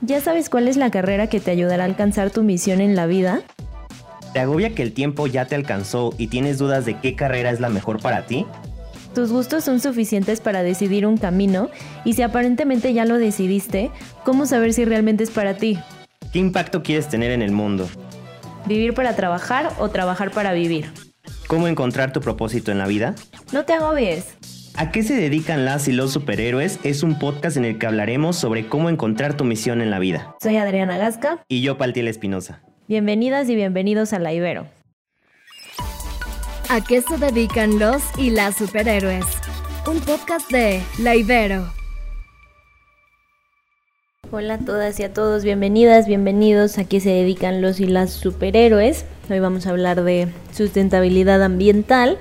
[0.00, 3.06] ¿Ya sabes cuál es la carrera que te ayudará a alcanzar tu misión en la
[3.06, 3.42] vida?
[4.32, 7.60] ¿Te agobia que el tiempo ya te alcanzó y tienes dudas de qué carrera es
[7.60, 8.44] la mejor para ti?
[9.14, 11.70] Tus gustos son suficientes para decidir un camino
[12.04, 13.92] y si aparentemente ya lo decidiste,
[14.24, 15.78] ¿cómo saber si realmente es para ti?
[16.32, 17.88] ¿Qué impacto quieres tener en el mundo?
[18.66, 20.92] ¿Vivir para trabajar o trabajar para vivir?
[21.46, 23.14] ¿Cómo encontrar tu propósito en la vida?
[23.52, 24.34] No te agobies.
[24.76, 26.80] ¿A qué se dedican las y los superhéroes?
[26.82, 30.34] Es un podcast en el que hablaremos sobre cómo encontrar tu misión en la vida.
[30.42, 31.44] Soy Adriana Gasca.
[31.46, 32.60] Y yo, Paltiel Espinosa.
[32.88, 34.66] Bienvenidas y bienvenidos a La Ibero.
[36.68, 39.24] ¿A qué se dedican los y las superhéroes?
[39.86, 41.72] Un podcast de La Ibero.
[44.32, 48.10] Hola a todas y a todos, bienvenidas, bienvenidos a qué se dedican los y las
[48.10, 49.04] superhéroes.
[49.30, 52.18] Hoy vamos a hablar de sustentabilidad ambiental.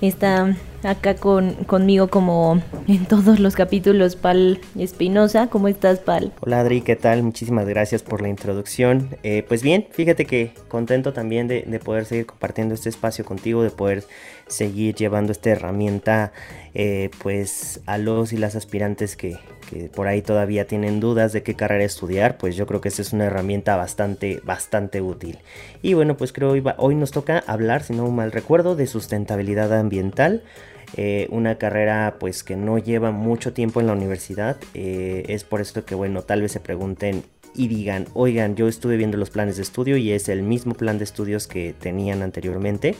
[0.00, 5.48] Esta acá con, conmigo como en todos los capítulos, Pal Espinosa.
[5.48, 6.32] ¿Cómo estás, Pal?
[6.40, 7.22] Hola, Adri, ¿qué tal?
[7.22, 9.16] Muchísimas gracias por la introducción.
[9.22, 13.62] Eh, pues bien, fíjate que contento también de, de, poder seguir compartiendo este espacio contigo,
[13.62, 14.04] de poder
[14.50, 16.32] seguir llevando esta herramienta
[16.74, 19.38] eh, pues a los y las aspirantes que,
[19.68, 23.02] que, por ahí todavía tienen dudas de qué carrera estudiar, pues yo creo que esta
[23.02, 25.38] es una herramienta bastante, bastante útil.
[25.82, 29.72] Y bueno, pues creo hoy, hoy nos toca hablar, si no mal recuerdo, de sustentabilidad
[29.72, 30.42] ambiental.
[30.96, 34.56] Eh, una carrera pues que no lleva mucho tiempo en la universidad.
[34.74, 37.22] Eh, es por esto que bueno, tal vez se pregunten
[37.54, 40.98] y digan, oigan, yo estuve viendo los planes de estudio y es el mismo plan
[40.98, 42.94] de estudios que tenían anteriormente.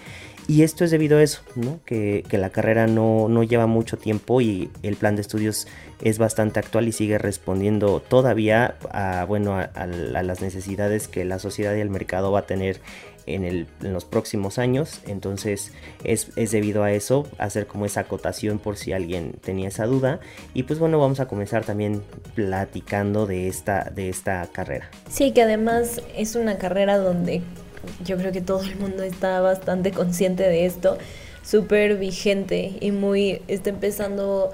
[0.48, 1.78] Y esto es debido a eso, ¿no?
[1.84, 5.68] que, que, la carrera no, no, lleva mucho tiempo y el plan de estudios
[6.02, 11.76] es bastante actual y sigue respondiendo todavía a, bueno, a, las necesidades que la sociedad
[11.76, 12.80] y el mercado va a tener
[13.26, 15.00] en, el, en, los próximos años.
[15.06, 15.72] Entonces
[16.04, 20.20] es, es, debido a eso hacer como esa acotación por si alguien tenía esa duda.
[20.54, 22.02] Y pues bueno, vamos a comenzar también
[22.34, 24.90] platicando de esta, de esta carrera.
[25.08, 27.42] Sí, que además es una carrera donde
[28.04, 30.98] yo creo que todo el mundo está bastante consciente de esto,
[31.42, 34.50] súper vigente y muy está empezando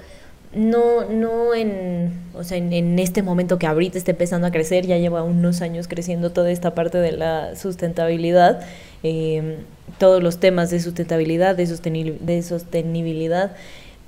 [0.57, 4.97] no, no en, o sea, en, este momento que ahorita está empezando a crecer, ya
[4.97, 8.61] lleva unos años creciendo toda esta parte de la sustentabilidad,
[9.03, 9.57] eh,
[9.97, 13.55] todos los temas de sustentabilidad, de, de sostenibilidad,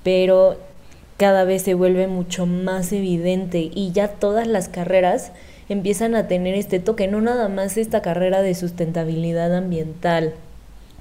[0.02, 0.58] pero
[1.16, 5.32] cada vez se vuelve mucho más evidente y ya todas las carreras
[5.68, 10.34] empiezan a tener este toque, no nada más esta carrera de sustentabilidad ambiental,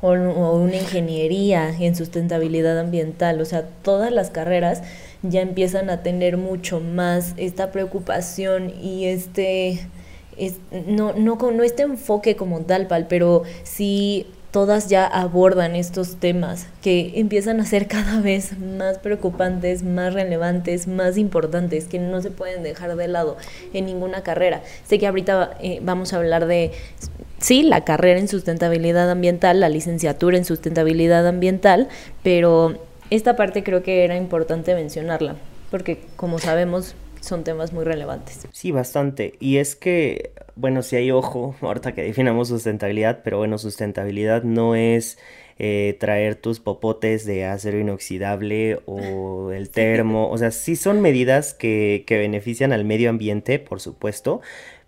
[0.02, 4.84] o, una ingeniería en sustentabilidad ambiental, o sea, todas las carreras
[5.24, 9.88] ya empiezan a tener mucho más esta preocupación y este,
[10.38, 10.56] es,
[10.88, 17.14] no, no, no este enfoque como tal, pero sí todas ya abordan estos temas que
[17.16, 22.64] empiezan a ser cada vez más preocupantes, más relevantes, más importantes, que no se pueden
[22.64, 23.38] dejar de lado
[23.74, 24.62] en ninguna carrera.
[24.88, 26.72] Sé que ahorita eh, vamos a hablar de,
[27.40, 31.88] sí, la carrera en sustentabilidad ambiental, la licenciatura en sustentabilidad ambiental,
[32.24, 35.36] pero esta parte creo que era importante mencionarla,
[35.72, 38.48] porque como sabemos son temas muy relevantes.
[38.52, 39.34] Sí, bastante.
[39.40, 44.76] Y es que, bueno, si hay ojo, ahorita que definamos sustentabilidad, pero bueno, sustentabilidad no
[44.76, 45.18] es
[45.58, 51.54] eh, traer tus popotes de acero inoxidable o el termo, o sea, sí son medidas
[51.54, 54.42] que, que benefician al medio ambiente, por supuesto,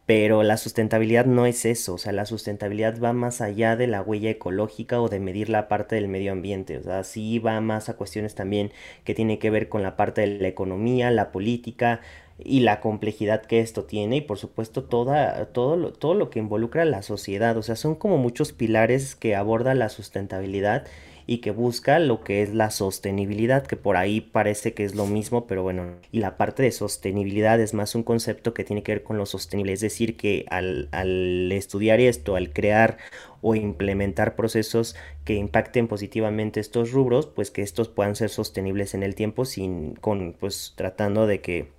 [0.05, 4.01] pero la sustentabilidad no es eso, o sea, la sustentabilidad va más allá de la
[4.01, 7.87] huella ecológica o de medir la parte del medio ambiente, o sea, sí va más
[7.89, 8.71] a cuestiones también
[9.03, 12.01] que tienen que ver con la parte de la economía, la política
[12.43, 16.39] y la complejidad que esto tiene y por supuesto toda, todo, lo, todo lo que
[16.39, 20.85] involucra a la sociedad, o sea, son como muchos pilares que aborda la sustentabilidad
[21.31, 25.07] y que busca lo que es la sostenibilidad, que por ahí parece que es lo
[25.07, 28.91] mismo, pero bueno, y la parte de sostenibilidad es más un concepto que tiene que
[28.91, 32.97] ver con lo sostenible, es decir, que al, al estudiar esto, al crear
[33.39, 39.01] o implementar procesos que impacten positivamente estos rubros, pues que estos puedan ser sostenibles en
[39.01, 41.71] el tiempo sin con pues tratando de que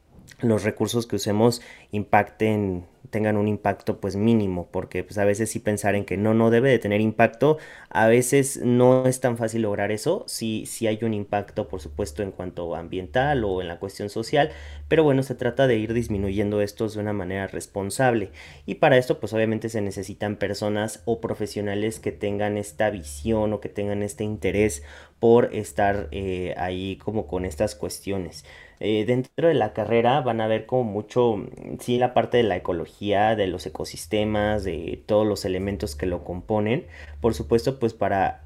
[0.42, 5.58] los recursos que usemos impacten tengan un impacto pues mínimo porque pues a veces sí
[5.58, 7.58] pensar en que no no debe de tener impacto
[7.90, 10.24] a veces no es tan fácil lograr eso.
[10.26, 14.50] Sí sí hay un impacto por supuesto en cuanto ambiental o en la cuestión social
[14.88, 18.30] pero bueno se trata de ir disminuyendo estos de una manera responsable.
[18.66, 23.60] Y para esto pues obviamente se necesitan personas o profesionales que tengan esta visión o
[23.60, 24.82] que tengan este interés
[25.18, 28.44] por estar eh, ahí como con estas cuestiones
[28.84, 31.36] eh, dentro de la carrera van a ver como mucho,
[31.78, 36.24] sí, la parte de la ecología, de los ecosistemas, de todos los elementos que lo
[36.24, 36.86] componen.
[37.20, 38.42] Por supuesto, pues para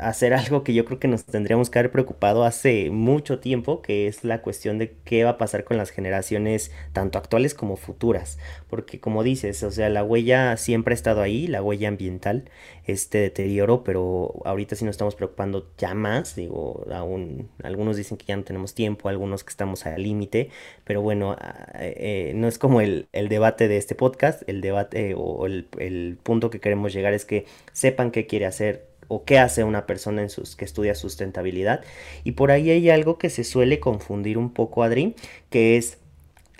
[0.00, 4.06] hacer algo que yo creo que nos tendríamos que haber preocupado hace mucho tiempo, que
[4.06, 8.38] es la cuestión de qué va a pasar con las generaciones tanto actuales como futuras.
[8.68, 12.50] Porque como dices, o sea, la huella siempre ha estado ahí, la huella ambiental,
[12.86, 18.26] este deterioro, pero ahorita sí nos estamos preocupando ya más, digo, aún algunos dicen que
[18.26, 20.50] ya no tenemos tiempo, algunos que estamos al límite,
[20.84, 25.46] pero bueno, ah, eh, no es como el, debate de este podcast, el debate o
[25.46, 29.64] el, el punto que queremos llegar es que sepan qué quiere hacer o qué hace
[29.64, 31.82] una persona en sus, que estudia sustentabilidad.
[32.22, 35.16] Y por ahí hay algo que se suele confundir un poco, Adri,
[35.50, 35.98] que es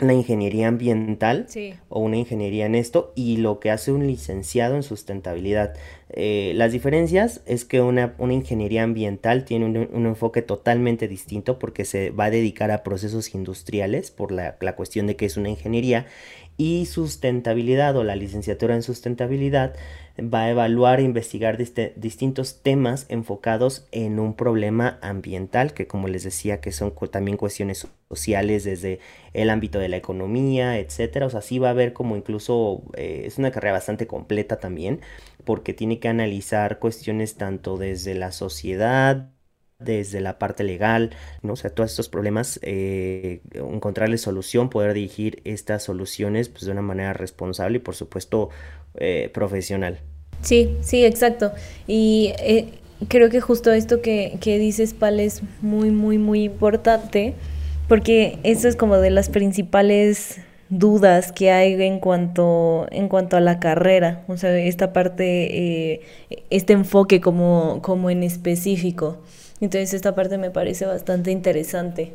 [0.01, 1.47] la ingeniería ambiental
[1.89, 5.75] o una ingeniería en esto y lo que hace un licenciado en sustentabilidad.
[6.09, 12.11] Eh, las diferencias es que una, ingeniería ambiental tiene un, enfoque totalmente distinto porque se
[12.11, 16.07] va a dedicar a procesos industriales por la, la cuestión de que es una ingeniería
[16.61, 19.75] y sustentabilidad o la licenciatura en sustentabilidad
[20.19, 26.23] va a evaluar e investigar distintos temas enfocados en un problema ambiental, que como les
[26.23, 29.01] decía, que son también cuestiones sociales desde
[29.33, 31.25] el ámbito de la economía, etcétera.
[31.25, 35.01] O sea, sí va a haber como incluso, eh, es una carrera bastante completa también,
[35.47, 39.31] porque tiene que analizar cuestiones tanto desde la sociedad,
[39.81, 41.11] desde la parte legal,
[41.43, 41.55] ¿no?
[41.55, 46.83] O sea, todos estos problemas, eh, encontrarle solución, poder dirigir estas soluciones pues, de una
[46.83, 48.51] manera responsable y por supuesto
[48.95, 50.01] eh, profesional.
[50.43, 51.53] Sí, sí, exacto.
[51.87, 52.69] Y eh,
[53.09, 57.35] creo que justo esto que, que dices, Pal, es muy, muy, muy importante,
[57.89, 60.41] porque eso es como de las principales
[60.71, 66.01] dudas que hay en cuanto en cuanto a la carrera o sea esta parte eh,
[66.49, 69.19] este enfoque como como en específico
[69.61, 72.15] entonces esta parte me parece bastante interesante.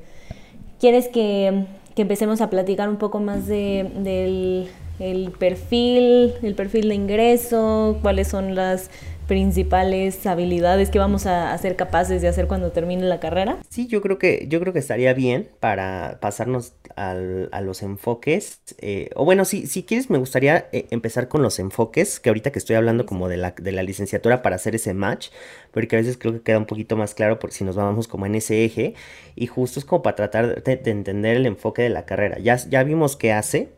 [0.80, 1.66] Quieres que,
[1.96, 4.70] que empecemos a platicar un poco más de, del
[5.00, 8.90] el perfil, el perfil de ingreso, cuáles son las
[9.28, 13.58] principales habilidades que vamos a, ser capaces de hacer cuando termine la carrera?
[13.70, 18.62] Sí, yo creo que, yo creo que estaría bien para pasarnos a los enfoques.
[18.80, 22.52] Eh, o bueno, si, si quieres, me gustaría eh, empezar con los enfoques, que ahorita
[22.52, 25.30] que estoy hablando como de la, de la licenciatura para hacer ese match,
[25.72, 28.26] porque a veces creo que queda un poquito más claro por si nos vamos como
[28.26, 28.94] en ese eje,
[29.36, 32.40] y justo es como para tratar de, de entender el enfoque de la carrera.
[32.40, 33.70] Ya, ya vimos qué hace,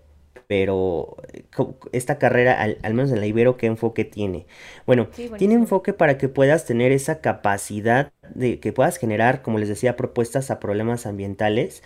[0.48, 1.18] pero
[1.92, 4.46] esta carrera, al, menos en la Ibero, ¿qué enfoque tiene?
[4.86, 5.08] Bueno,
[5.38, 9.96] tiene enfoque para que puedas tener esa capacidad de que puedas generar, como les decía,
[9.96, 11.84] propuestas a problemas ambientales,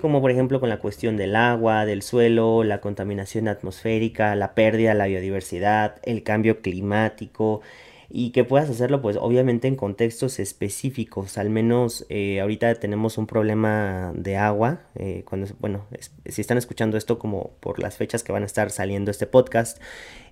[0.00, 4.90] como por ejemplo con la cuestión del agua, del suelo, la contaminación atmosférica, la pérdida
[4.90, 7.62] de la biodiversidad, el cambio climático,
[8.08, 11.38] y que puedas hacerlo pues obviamente en contextos específicos.
[11.38, 15.86] Al menos eh, ahorita tenemos un problema de agua eh, cuando bueno
[16.26, 19.80] si están escuchando esto como por las fechas que van a estar saliendo este podcast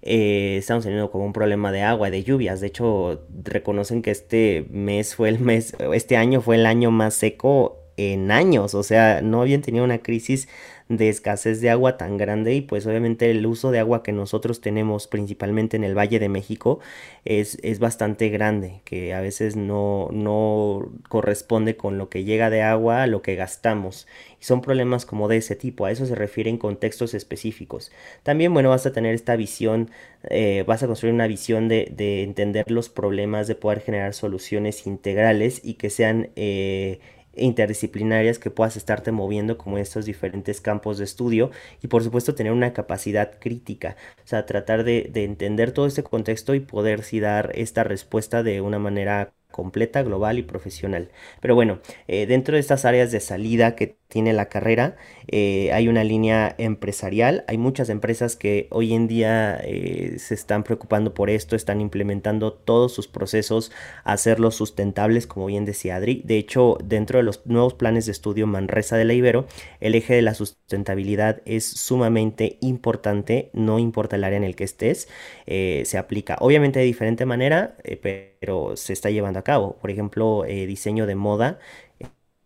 [0.02, 2.60] eh, estamos teniendo como un problema de agua de lluvias.
[2.60, 7.14] De hecho reconocen que este mes fue el mes este año fue el año más
[7.14, 8.74] seco en años.
[8.74, 10.48] O sea no habían tenido una crisis
[10.88, 14.60] de escasez de agua tan grande y pues obviamente el uso de agua que nosotros
[14.60, 16.78] tenemos principalmente en el Valle de México
[17.24, 22.62] es, es bastante grande, que a veces no, no corresponde con lo que llega de
[22.62, 24.06] agua a lo que gastamos.
[24.40, 27.90] Y son problemas como de ese tipo, a eso se refiere en contextos específicos.
[28.22, 29.90] También, bueno, vas a tener esta visión,
[30.28, 34.86] eh, vas a construir una visión de, de, entender los problemas, de poder generar soluciones
[34.86, 36.30] integrales y que sean...
[36.36, 37.00] Eh,
[37.36, 41.50] interdisciplinarias que puedas estarte moviendo como estos diferentes campos de estudio
[41.82, 46.02] y por supuesto tener una capacidad crítica, o sea, tratar de, de entender todo este
[46.02, 51.10] contexto y poder si dar esta respuesta de una manera completa, global y profesional.
[51.40, 54.96] Pero bueno, eh, dentro de estas áreas de salida que tiene la carrera,
[55.26, 60.62] eh, hay una línea empresarial, hay muchas empresas que hoy en día eh, se están
[60.62, 63.72] preocupando por esto, están implementando todos sus procesos,
[64.04, 66.22] hacerlos sustentables, como bien decía Adri.
[66.24, 69.46] De hecho, dentro de los nuevos planes de estudio Manresa de la Ibero,
[69.80, 74.64] el eje de la sustentabilidad es sumamente importante, no importa el área en el que
[74.64, 75.08] estés,
[75.46, 79.76] se aplica obviamente de diferente manera, pero se está llevando a cabo.
[79.80, 81.58] Por ejemplo, eh, diseño de moda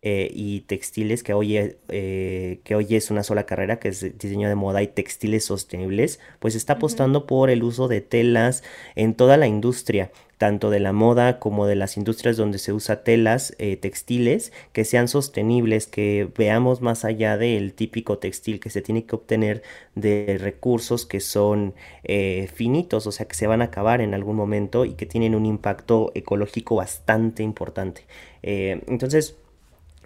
[0.01, 4.47] eh, y textiles, que hoy, eh, que hoy es una sola carrera, que es diseño
[4.47, 8.63] de moda y textiles sostenibles, pues está apostando por el uso de telas
[8.95, 13.03] en toda la industria tanto de la moda como de las industrias donde se usa
[13.03, 18.81] telas eh, textiles que sean sostenibles, que veamos más allá del típico textil que se
[18.81, 19.63] tiene que obtener
[19.95, 21.73] de recursos que son
[22.53, 25.45] finitos, o sea que se van a acabar en algún momento y que tienen un
[25.45, 28.05] impacto ecológico bastante importante.
[28.41, 29.35] entonces,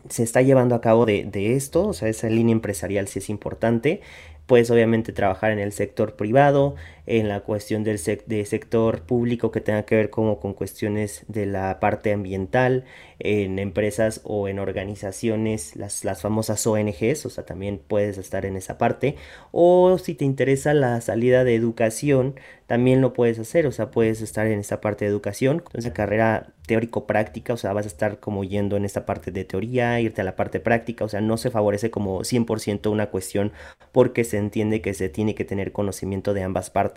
[0.09, 3.29] se está llevando a cabo de, de, esto, o sea, esa línea empresarial sí es
[3.29, 4.01] importante.
[4.45, 9.61] Puedes obviamente trabajar en el sector privado, en la cuestión del de sector público que
[9.61, 12.85] tenga que ver como con cuestiones de la parte ambiental,
[13.19, 18.57] en empresas o en organizaciones, las, las famosas ONGs, o sea, también puedes estar en
[18.57, 19.15] esa parte.
[19.51, 22.35] O si te interesa la salida de educación,
[22.67, 26.53] también lo puedes hacer, o sea, puedes estar en esta parte de educación, entonces carrera
[26.65, 30.23] teórico-práctica, o sea, vas a estar como yendo en esta parte de teoría, irte a
[30.23, 33.51] la parte práctica, o sea, no se favorece como 100% una cuestión
[33.91, 36.92] porque se entiende que se tiene que tener conocimiento de ambas partes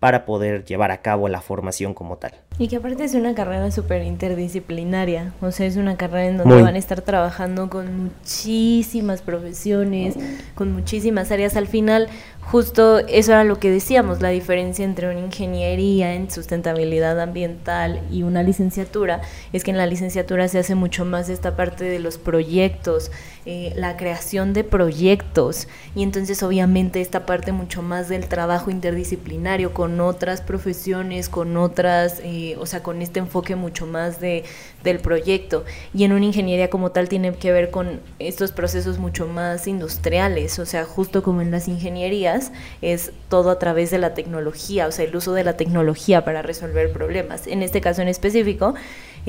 [0.00, 2.32] para poder llevar a cabo la formación como tal.
[2.58, 6.60] Y que aparte es una carrera súper interdisciplinaria, o sea, es una carrera en donde
[6.60, 10.16] van a estar trabajando con muchísimas profesiones,
[10.54, 11.56] con muchísimas áreas.
[11.56, 12.08] Al final,
[12.40, 18.24] justo eso era lo que decíamos, la diferencia entre una ingeniería en sustentabilidad ambiental y
[18.24, 19.20] una licenciatura,
[19.52, 23.12] es que en la licenciatura se hace mucho más esta parte de los proyectos,
[23.46, 25.68] eh, la creación de proyectos.
[25.94, 32.20] Y entonces obviamente esta parte mucho más del trabajo interdisciplinario con otras profesiones, con otras,
[32.22, 34.44] eh, o sea, con este enfoque mucho más de,
[34.84, 35.64] del proyecto.
[35.94, 40.58] Y en una ingeniería como tal tiene que ver con estos procesos mucho más industriales,
[40.58, 42.52] o sea, justo como en las ingenierías
[42.82, 46.42] es todo a través de la tecnología, o sea, el uso de la tecnología para
[46.42, 47.46] resolver problemas.
[47.46, 48.74] En este caso en específico,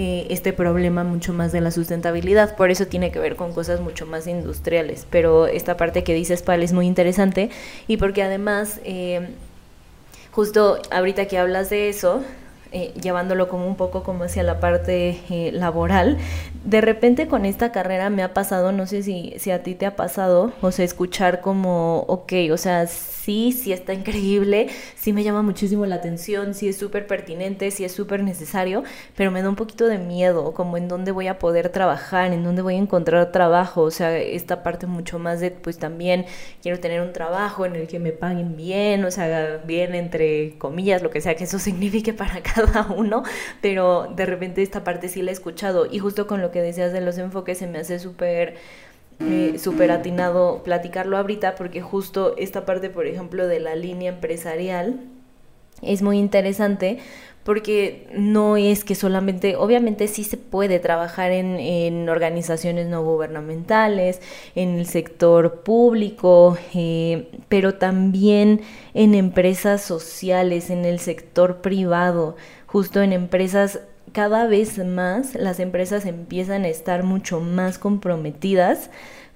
[0.01, 2.55] eh, este problema mucho más de la sustentabilidad.
[2.55, 5.05] Por eso tiene que ver con cosas mucho más industriales.
[5.09, 7.49] Pero esta parte que dices, Pal, es muy interesante
[7.85, 9.27] y porque además, eh,
[10.31, 12.23] justo ahorita que hablas de eso,
[12.71, 15.19] eh, llevándolo como un poco como hacia la parte
[15.51, 16.17] laboral.
[16.63, 19.85] De repente con esta carrera me ha pasado, no sé si, si a ti te
[19.85, 22.87] ha pasado, o sea, escuchar como, ok, o sea,
[23.29, 27.85] sí, sí está increíble, sí me llama muchísimo la atención, sí es súper pertinente, sí
[27.85, 28.83] es súper necesario,
[29.15, 32.43] pero me da un poquito de miedo, como en dónde voy a poder trabajar, en
[32.43, 36.25] dónde voy a encontrar trabajo, o sea, esta parte mucho más de, pues también
[36.63, 41.03] quiero tener un trabajo en el que me paguen bien, o sea, bien entre comillas,
[41.03, 43.21] lo que sea que eso signifique para cada uno,
[43.61, 45.85] pero de repente esta parte sí la he escuchado.
[45.85, 48.55] Y justo con lo que decías de los enfoques se me hace súper
[49.19, 55.01] eh, súper atinado platicarlo ahorita porque justo esta parte, por ejemplo, de la línea empresarial
[55.81, 56.99] es muy interesante
[57.43, 64.21] porque no es que solamente, obviamente sí se puede trabajar en, organizaciones no gubernamentales,
[64.55, 68.61] en el sector público, eh, pero también
[68.93, 72.35] en empresas sociales, en el sector privado,
[72.67, 73.79] justo en empresas
[74.11, 78.89] cada vez más las empresas empiezan a estar mucho más comprometidas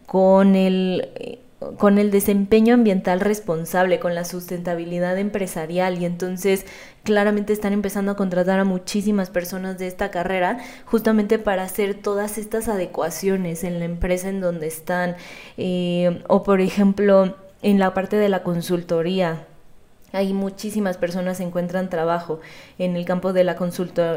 [0.05, 1.39] con el,
[1.77, 6.01] con el desempeño ambiental responsable, con la sustentabilidad empresarial.
[6.01, 6.65] Y entonces
[7.03, 12.37] claramente están empezando a contratar a muchísimas personas de esta carrera justamente para hacer todas
[12.37, 15.15] estas adecuaciones en la empresa en donde están.
[15.57, 19.47] Eh, o por ejemplo en la parte de la consultoría
[20.13, 22.39] hay muchísimas personas encuentran trabajo
[22.77, 23.57] en el campo de la,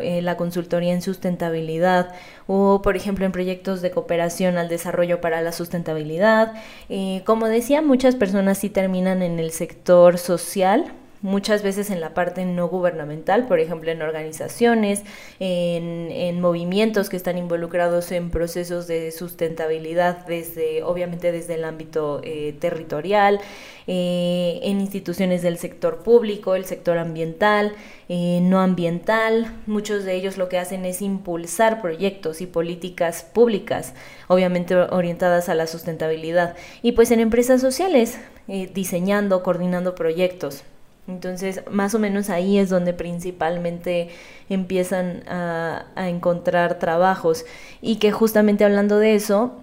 [0.03, 2.15] eh, la consultoría en sustentabilidad
[2.47, 6.53] o, por ejemplo, en proyectos de cooperación al desarrollo para la sustentabilidad.
[6.91, 10.93] Eh, como decía, muchas personas sí terminan en el sector social,
[11.27, 15.03] muchas veces en la parte no gubernamental, por ejemplo en organizaciones,
[15.41, 22.55] en, movimientos que están involucrados en procesos de sustentabilidad desde, obviamente desde el ámbito eh,
[22.61, 23.41] territorial,
[23.89, 27.73] eh, en instituciones del sector público, el sector ambiental,
[28.09, 29.53] eh, no ambiental.
[29.67, 33.95] Muchos de ellos lo que hacen es impulsar proyectos y políticas públicas,
[34.29, 36.55] obviamente orientadas a la sustentabilidad.
[36.83, 40.63] Y pues en empresas sociales, diseñando, coordinando proyectos.
[41.09, 44.09] Entonces, más o menos ahí es donde principalmente
[44.49, 47.45] empiezan a, encontrar trabajos.
[47.81, 49.63] Y que justamente hablando de eso,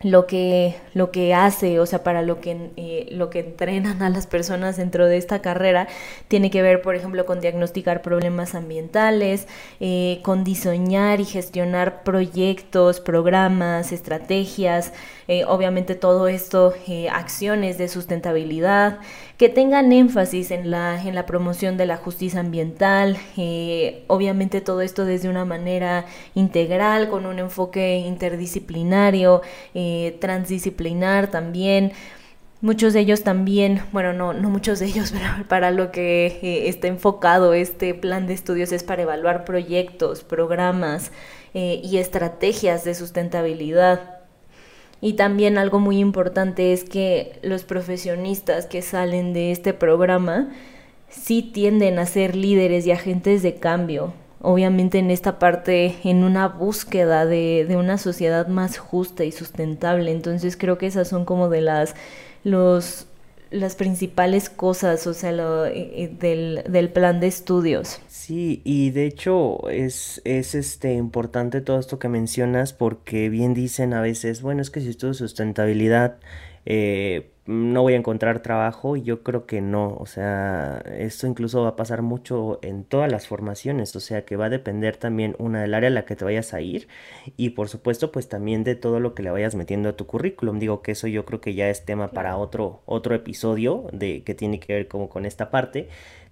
[0.00, 4.10] lo que, lo que hace, o sea, para lo que, eh, lo que entrenan a
[4.10, 5.88] las personas dentro de esta carrera,
[6.28, 9.48] tiene que ver, por ejemplo, con diagnosticar problemas ambientales,
[9.80, 14.92] eh, con diseñar y gestionar proyectos, programas, estrategias,
[15.26, 16.74] eh, obviamente todo esto,
[17.12, 19.00] acciones de sustentabilidad,
[19.36, 23.18] que tengan énfasis en la, en la promoción de la justicia ambiental,
[24.06, 29.42] obviamente todo esto desde una manera integral, con un enfoque interdisciplinario,
[30.20, 31.92] transdisciplinar también.
[32.60, 36.68] Muchos de ellos también, bueno, no, no muchos de ellos, pero para lo que eh,
[36.68, 41.12] está enfocado este plan de estudios es para evaluar proyectos, programas
[41.54, 44.18] eh, y estrategias de sustentabilidad.
[45.00, 50.48] Y también algo muy importante es que los profesionistas que salen de este programa
[51.08, 54.12] sí tienden a ser líderes y agentes de cambio.
[54.40, 60.10] Obviamente en esta parte, en una búsqueda de, de una sociedad más justa y sustentable.
[60.10, 61.94] Entonces creo que esas son como de las,
[62.44, 63.06] los,
[63.50, 68.00] las principales cosas, o sea, lo, eh, eh, del, del, plan de estudios.
[68.08, 73.94] Sí, y de hecho es, es este importante todo esto que mencionas porque bien dicen
[73.94, 76.18] a veces, bueno, es que si estudio sustentabilidad,
[76.70, 81.62] eh, no voy a encontrar trabajo y yo creo que no, o sea, esto incluso
[81.62, 85.34] va a pasar mucho en todas las formaciones, o sea, que va a depender también
[85.38, 86.86] una del área a la que te vayas a ir
[87.38, 90.58] y por supuesto pues también de todo lo que le vayas metiendo a tu currículum,
[90.58, 94.34] digo que eso yo creo que ya es tema para otro otro episodio de que
[94.34, 95.88] tiene que ver como con esta parte,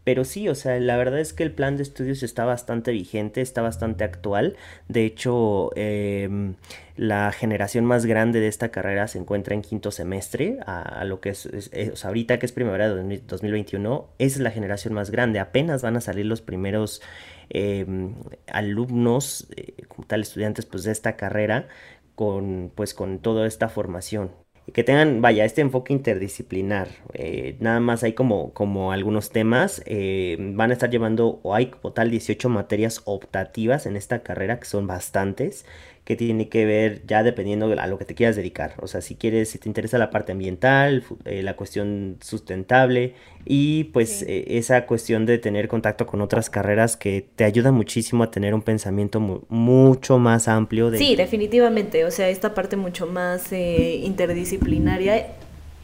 [0.07, 3.41] pero sí, o sea, la verdad es que el plan de estudios está bastante vigente,
[3.41, 4.57] está bastante actual.
[4.87, 6.55] De hecho, em,
[6.97, 11.31] la generación más grande de esta carrera se encuentra en quinto semestre, a, lo que
[11.31, 15.41] es, o sea, ahorita que es primavera de 2021, es la generación más grande.
[15.41, 17.03] Apenas van a salir los primeros
[17.49, 18.15] em,
[18.47, 21.67] alumnos, eh, como tal, estudiantes pues, de esta carrera
[22.15, 24.31] con, pues, con toda esta formación
[24.73, 26.89] que tengan, vaya, este enfoque interdisciplinar.
[27.15, 29.83] Eh, nada más hay como, como algunos temas.
[29.87, 34.59] Eh, van a estar llevando, o hay como tal 18 materias optativas en esta carrera,
[34.59, 35.65] que son bastantes
[36.07, 38.75] que tiene que ver ya dependiendo a lo que te quieras dedicar.
[38.79, 43.85] O sea, si quieres, si te interesa la parte ambiental, eh, la cuestión sustentable y
[43.85, 48.31] pues eh, esa cuestión de tener contacto con otras carreras que te ayuda muchísimo a
[48.31, 50.93] tener un pensamiento mucho más amplio.
[50.93, 50.99] De...
[50.99, 52.05] Sí, definitivamente.
[52.05, 55.27] O sea, esta parte mucho más eh, interdisciplinaria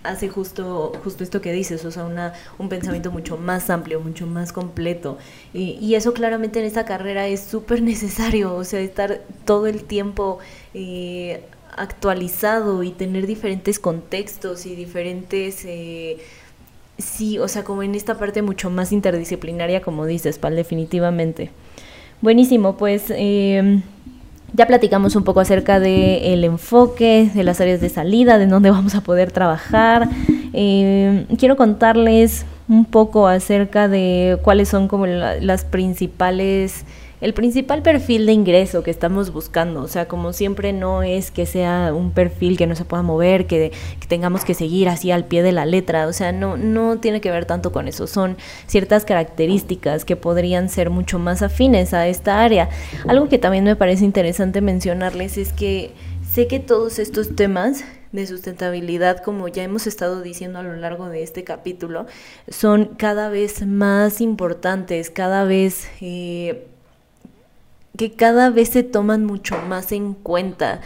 [0.02, 4.26] hace justo, justo esto que dices, o sea, una, un pensamiento mucho más amplio, mucho
[4.26, 5.18] más completo.
[5.52, 9.84] Y, y eso claramente en esta carrera es súper necesario, o sea, estar todo el
[9.84, 10.38] tiempo
[10.74, 11.42] eh,
[11.76, 15.64] actualizado y tener diferentes contextos y diferentes...
[15.64, 16.18] Eh,
[16.98, 21.50] sí, o sea, como en esta parte mucho más interdisciplinaria, como dices, Pal, definitivamente.
[22.20, 23.04] Buenísimo, pues...
[23.10, 23.82] Eh,
[24.52, 28.94] ya platicamos un poco acerca del enfoque, de las áreas de salida, de dónde vamos
[28.94, 30.08] a poder trabajar.
[30.52, 36.84] Eh, quiero contarles un poco acerca de cuáles son como las principales
[37.22, 39.80] el principal perfil de ingreso que estamos buscando.
[39.82, 43.46] O sea, como siempre no es que sea un perfil que no se pueda mover,
[43.46, 43.70] que,
[44.08, 46.08] tengamos que seguir así al pie de la letra.
[46.08, 48.08] O sea, no, no tiene que ver tanto con eso.
[48.08, 48.36] Son
[48.66, 52.68] ciertas características que podrían ser mucho más afines a esta área.
[53.06, 55.92] Algo que también me parece interesante mencionarles es que
[56.28, 61.08] sé que todos estos temas de sustentabilidad, como ya hemos estado diciendo a lo largo
[61.08, 62.06] de este capítulo,
[62.48, 66.66] son cada vez más importantes, cada vez eh,
[67.96, 70.80] que cada vez se toman mucho más en cuenta.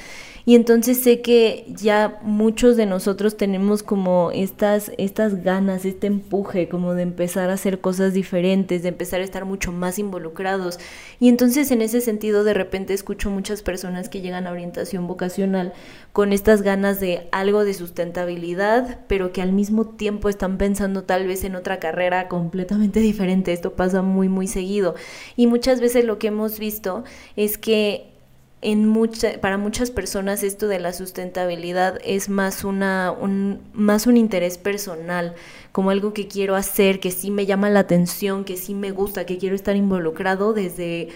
[0.48, 6.68] Y entonces sé que ya muchos de nosotros tenemos como estas, estas ganas, este empuje
[6.68, 10.78] como de empezar a hacer cosas diferentes, de empezar a estar mucho más involucrados.
[11.18, 15.72] Y entonces en ese sentido de repente escucho muchas personas que llegan a orientación vocacional
[16.12, 21.26] con estas ganas de algo de sustentabilidad, pero que al mismo tiempo están pensando tal
[21.26, 23.52] vez en otra carrera completamente diferente.
[23.52, 24.94] Esto pasa muy, muy seguido.
[25.34, 27.02] Y muchas veces lo que hemos visto
[27.34, 28.15] es que
[28.62, 34.16] en mucha, para muchas personas esto de la sustentabilidad es más una un, más un
[34.16, 35.34] interés personal,
[35.72, 39.26] como algo que quiero hacer, que sí me llama la atención, que sí me gusta,
[39.26, 41.08] que quiero estar involucrado desde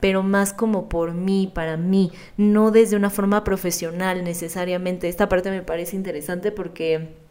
[0.00, 5.08] pero más como por mí, para mí, no desde una forma profesional necesariamente.
[5.08, 7.25] Esta parte me parece interesante porque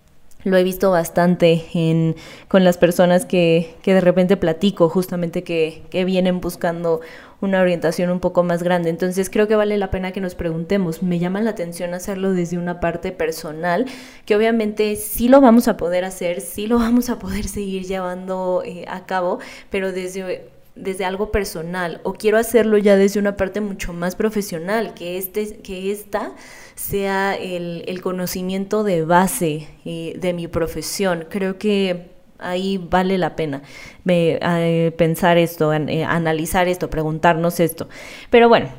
[0.46, 2.16] lo he visto bastante en,
[2.48, 7.02] con las personas que, que de repente platico, justamente que, que vienen buscando
[7.42, 8.90] una orientación un poco más grande.
[8.90, 12.58] Entonces creo que vale la pena que nos preguntemos, me llama la atención hacerlo desde
[12.58, 13.86] una parte personal,
[14.26, 18.62] que obviamente sí lo vamos a poder hacer, sí lo vamos a poder seguir llevando
[18.64, 23.62] eh, a cabo, pero desde desde algo personal o quiero hacerlo ya desde una parte
[23.62, 26.34] mucho más profesional, que, este, que esta
[26.76, 31.26] sea el, el conocimiento de base eh, de mi profesión.
[31.30, 33.62] Creo que ahí vale la pena
[34.06, 37.88] eh, pensar esto, eh, analizar esto, preguntarnos esto.
[38.30, 38.70] Pero bueno,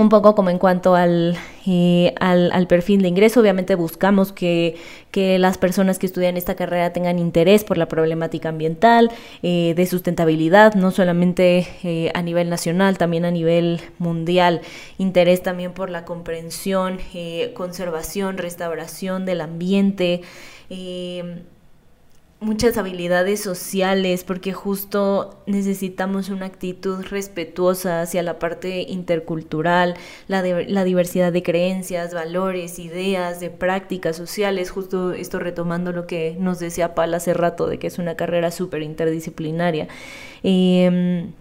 [0.00, 4.76] un poco como en cuanto al, eh, al, perfil de ingreso, obviamente buscamos que,
[5.10, 9.10] que, las personas que estudian esta carrera tengan interés por la problemática ambiental,
[9.42, 14.60] de sustentabilidad, no solamente a nivel nacional, también a nivel mundial,
[14.98, 16.98] interés también por la comprensión,
[17.54, 20.22] conservación, restauración del ambiente
[22.40, 29.94] muchas habilidades sociales, porque justo necesitamos una actitud respetuosa hacia la parte intercultural,
[30.28, 36.36] la, la diversidad de creencias, valores, ideas, de prácticas sociales, justo esto retomando lo que
[36.38, 39.88] nos decía Pal hace rato, de que es una carrera súper interdisciplinaria.
[40.42, 41.32] Em,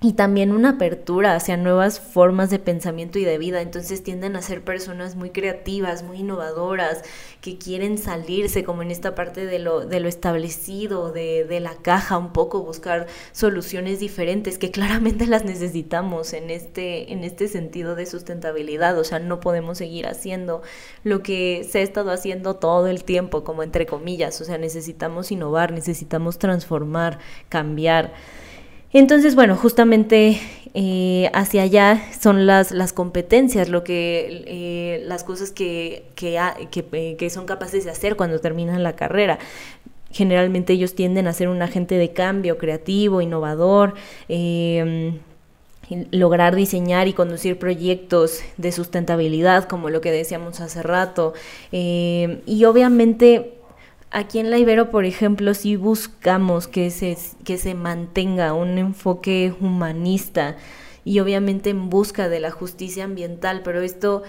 [0.00, 3.60] y también una apertura hacia nuevas formas de pensamiento y de vida.
[3.60, 7.02] Entonces tienden a ser personas muy creativas, muy innovadoras,
[7.40, 11.74] que quieren salirse como en esta parte de lo, de lo establecido, de, de la
[11.74, 17.96] caja, un poco buscar soluciones diferentes que claramente las necesitamos en este, en este sentido
[17.96, 18.96] de sustentabilidad.
[18.98, 20.62] O sea, no podemos seguir haciendo
[21.02, 24.40] lo que se ha estado haciendo todo el tiempo, como entre comillas.
[24.40, 28.12] O sea, necesitamos innovar, necesitamos transformar, cambiar.
[28.92, 30.40] Entonces, bueno, justamente
[30.74, 37.16] eh, hacia allá son las, las competencias, lo que, eh, las cosas que, que, eh,
[37.16, 39.38] que, son capaces de hacer cuando terminan la carrera.
[40.10, 43.94] Generalmente ellos tienden a ser un agente de cambio creativo, innovador,
[44.28, 45.18] em,
[46.10, 51.34] lograr diseñar y conducir proyectos de sustentabilidad, como lo que decíamos hace rato.
[51.72, 53.57] Em, y obviamente
[54.10, 59.54] Aquí en la Ibero, por ejemplo, sí buscamos que se, que se mantenga un enfoque
[59.60, 60.56] humanista
[61.04, 64.22] y obviamente en busca de la justicia ambiental, pero esto,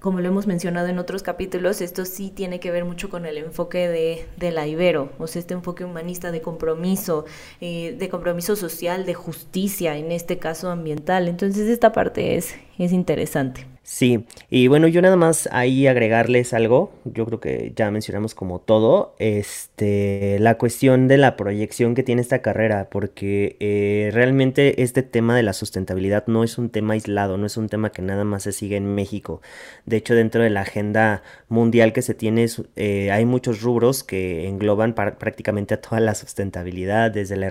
[0.00, 3.38] como lo hemos mencionado en otros capítulos, esto sí tiene que ver mucho con el
[3.38, 7.24] enfoque de, de la Ibero, o sea, este enfoque humanista de compromiso,
[7.62, 11.26] eh, de compromiso social, de justicia, en este caso ambiental.
[11.28, 13.66] Entonces esta parte es, es interesante.
[13.88, 18.58] Sí, y bueno, yo nada más ahí agregarles algo, yo creo que ya mencionamos como
[18.58, 25.04] todo, este, la cuestión de la proyección que tiene esta carrera, porque eh, realmente este
[25.04, 28.24] tema de la sustentabilidad no es un tema aislado, no es un tema que nada
[28.24, 29.40] más se sigue en México.
[29.84, 34.48] De hecho, dentro de la agenda mundial que se tiene, eh, hay muchos rubros que
[34.48, 37.46] engloban prácticamente a toda la sustentabilidad, desde la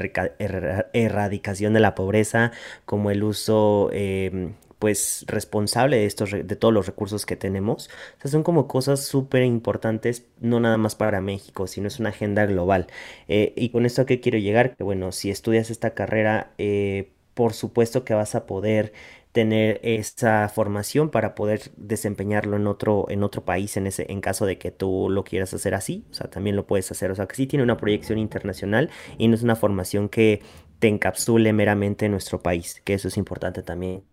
[0.91, 2.51] erradicación de la pobreza,
[2.85, 7.89] como el uso em, pues responsable de estos de todos los recursos que tenemos.
[8.17, 12.09] O sea, son como cosas súper importantes, no nada más para México, sino es una
[12.09, 12.87] agenda global.
[13.27, 17.11] Eh, y con esto a qué quiero llegar, que bueno, si estudias esta carrera, eh,
[17.33, 18.93] por supuesto que vas a poder
[19.31, 24.45] tener esa formación para poder desempeñarlo en otro, en otro país en, ese, en caso
[24.45, 26.05] de que tú lo quieras hacer así.
[26.11, 27.11] O sea, también lo puedes hacer.
[27.11, 30.41] O sea, que sí tiene una proyección internacional y no es una formación que
[30.79, 34.03] te encapsule meramente en nuestro país, que eso es importante también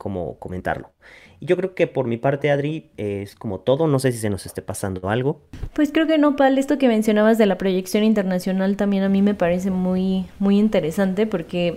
[0.00, 0.90] como comentarlo.
[1.40, 3.86] Y yo creo que por mi parte, Adri, es como todo.
[3.86, 5.42] No sé si se nos esté pasando algo.
[5.74, 6.58] Pues creo que no, Pal.
[6.58, 11.26] Esto que mencionabas de la proyección internacional también a mí me parece muy, muy interesante
[11.26, 11.76] porque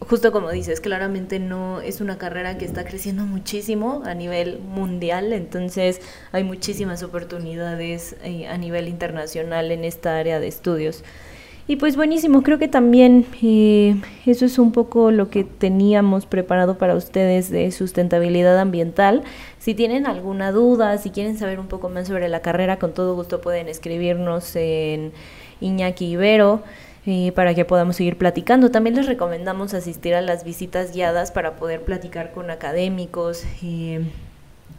[0.00, 5.32] justo como dices, claramente no es una carrera que está creciendo muchísimo a nivel mundial,
[5.32, 6.00] entonces
[6.32, 11.04] hay muchísimas oportunidades eh, a nivel internacional en esta área de estudios.
[11.68, 16.78] Y pues buenísimo, creo que también eh, eso es un poco lo que teníamos preparado
[16.78, 19.24] para ustedes de sustentabilidad ambiental.
[19.58, 23.16] Si tienen alguna duda, si quieren saber un poco más sobre la carrera, con todo
[23.16, 25.12] gusto pueden escribirnos en
[25.60, 26.62] Iñaki Ibero.
[27.08, 28.72] Eh, para que podamos seguir platicando.
[28.72, 34.00] También les recomendamos asistir a las visitas guiadas para poder platicar con académicos, eh,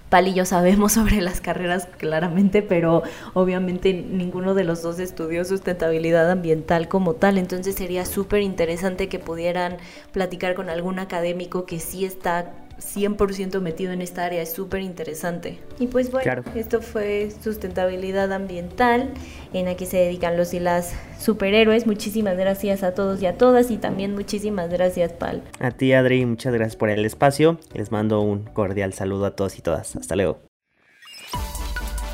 [0.10, 5.44] Pal y yo sabemos sobre las carreras claramente, pero obviamente ninguno de los dos estudió
[5.46, 9.78] sustentabilidad ambiental como tal, entonces sería súper interesante que pudieran
[10.12, 15.60] platicar con algún académico que sí está 100% metido en esta área, es súper interesante.
[15.80, 19.12] Y pues bueno, esto fue sustentabilidad ambiental,
[19.54, 21.88] en la que se dedican los y las superhéroes.
[21.88, 25.42] Muchísimas gracias a todos y a todas y también muchísimas gracias, Pal.
[25.60, 27.60] A ti, Adri, muchas gracias por el espacio.
[27.74, 29.96] Les mando un cordial saludo a todos y todas.
[29.96, 30.40] Hasta luego.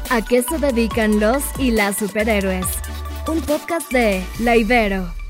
[0.10, 2.67] ¿A qué se dedican los y las superhéroes?
[3.28, 5.22] Un podcast de La Ibero.